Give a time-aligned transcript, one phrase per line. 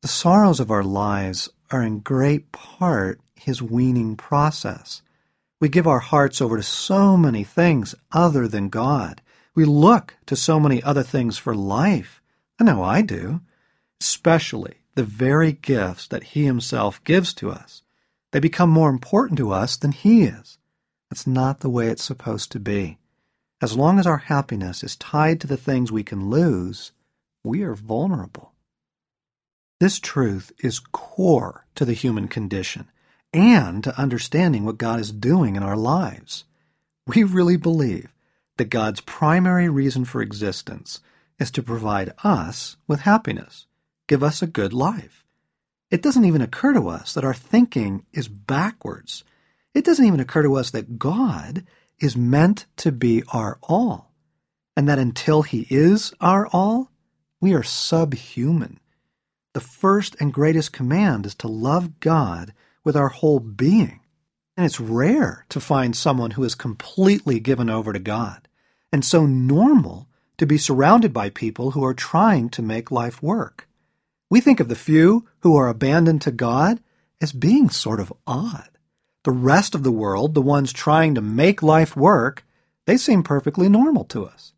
[0.00, 5.02] The sorrows of our lives are in great part his weaning process.
[5.60, 9.20] We give our hearts over to so many things other than God.
[9.56, 12.22] We look to so many other things for life.
[12.60, 13.40] I know I do.
[14.00, 17.82] Especially the very gifts that He Himself gives to us.
[18.30, 20.58] They become more important to us than He is.
[21.10, 22.98] That's not the way it's supposed to be.
[23.60, 26.92] As long as our happiness is tied to the things we can lose,
[27.42, 28.52] we are vulnerable.
[29.80, 32.90] This truth is core to the human condition
[33.32, 36.44] and to understanding what God is doing in our lives.
[37.06, 38.12] We really believe
[38.56, 41.00] that God's primary reason for existence
[41.38, 43.66] is to provide us with happiness,
[44.08, 45.24] give us a good life.
[45.90, 49.22] It doesn't even occur to us that our thinking is backwards.
[49.74, 51.64] It doesn't even occur to us that God
[52.00, 54.12] is meant to be our all,
[54.76, 56.90] and that until He is our all,
[57.40, 58.80] we are subhuman.
[59.58, 62.54] The first and greatest command is to love God
[62.84, 63.98] with our whole being.
[64.56, 68.46] And it's rare to find someone who is completely given over to God,
[68.92, 73.66] and so normal to be surrounded by people who are trying to make life work.
[74.30, 76.78] We think of the few who are abandoned to God
[77.20, 78.70] as being sort of odd.
[79.24, 82.46] The rest of the world, the ones trying to make life work,
[82.86, 84.52] they seem perfectly normal to us.